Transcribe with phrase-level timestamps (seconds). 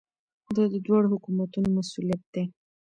[0.55, 2.43] دا د دواړو حکومتونو مسؤلیت دی.